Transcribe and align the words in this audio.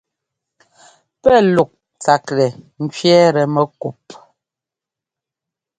Pɛ́ 1.21 1.37
luk 1.55 1.71
tsaklɛ 2.01 2.45
cwiɛ́tɛ 2.93 3.43
mɛkup. 3.53 4.01